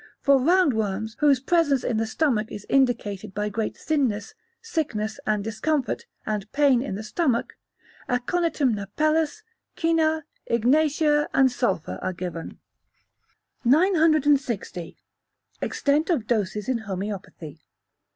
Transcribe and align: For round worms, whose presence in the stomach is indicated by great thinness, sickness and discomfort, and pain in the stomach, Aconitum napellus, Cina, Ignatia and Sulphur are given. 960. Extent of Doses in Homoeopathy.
For 0.19 0.41
round 0.41 0.73
worms, 0.73 1.15
whose 1.19 1.39
presence 1.39 1.83
in 1.83 1.97
the 1.97 2.07
stomach 2.07 2.51
is 2.51 2.65
indicated 2.69 3.35
by 3.35 3.49
great 3.49 3.77
thinness, 3.77 4.33
sickness 4.59 5.19
and 5.27 5.43
discomfort, 5.43 6.07
and 6.25 6.51
pain 6.53 6.81
in 6.81 6.95
the 6.95 7.03
stomach, 7.03 7.53
Aconitum 8.09 8.73
napellus, 8.73 9.43
Cina, 9.77 10.25
Ignatia 10.47 11.29
and 11.35 11.51
Sulphur 11.51 11.99
are 12.01 12.13
given. 12.13 12.57
960. 13.63 14.97
Extent 15.61 16.09
of 16.09 16.25
Doses 16.25 16.67
in 16.67 16.79
Homoeopathy. 16.87 17.59